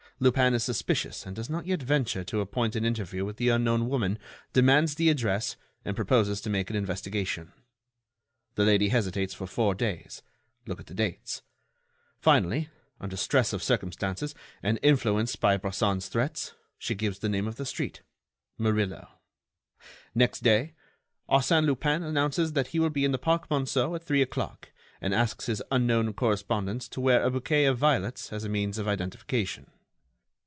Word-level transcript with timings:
Lupin 0.23 0.53
is 0.53 0.63
suspicious 0.63 1.25
and 1.25 1.35
does 1.35 1.49
not 1.49 1.65
yet 1.65 1.81
venture 1.81 2.23
to 2.25 2.41
appoint 2.41 2.75
an 2.75 2.85
interview 2.85 3.25
with 3.25 3.37
the 3.37 3.49
unknown 3.49 3.89
woman, 3.89 4.19
demands 4.53 4.93
the 4.93 5.09
address 5.09 5.55
and 5.83 5.95
proposes 5.95 6.39
to 6.41 6.49
make 6.51 6.69
an 6.69 6.75
investigation. 6.75 7.51
The 8.53 8.63
lady 8.63 8.89
hesitates 8.89 9.33
for 9.33 9.47
four 9.47 9.73
days—look 9.73 10.79
at 10.79 10.85
the 10.85 10.93
dates—finally, 10.93 12.69
under 12.99 13.17
stress 13.17 13.51
of 13.51 13.63
circumstances 13.63 14.35
and 14.61 14.77
influenced 14.83 15.39
by 15.41 15.57
Bresson's 15.57 16.07
threats, 16.07 16.53
she 16.77 16.93
gives 16.93 17.17
the 17.17 17.27
name 17.29 17.47
of 17.47 17.55
the 17.55 17.65
street—Murillo. 17.65 19.07
Next 20.13 20.43
day, 20.43 20.75
Arsène 21.31 21.65
Lupin 21.65 22.03
announces 22.03 22.53
that 22.53 22.67
he 22.67 22.79
will 22.79 22.91
be 22.91 23.05
in 23.05 23.11
the 23.11 23.17
Park 23.17 23.49
Monceau 23.49 23.95
at 23.95 24.03
three 24.03 24.21
o'clock, 24.21 24.71
and 25.01 25.15
asks 25.15 25.47
his 25.47 25.63
unknown 25.71 26.13
correspondent 26.13 26.83
to 26.91 27.01
wear 27.01 27.23
a 27.23 27.31
bouquet 27.31 27.65
of 27.65 27.79
violets 27.79 28.31
as 28.31 28.43
a 28.43 28.49
means 28.49 28.77
of 28.77 28.87
identification. 28.87 29.71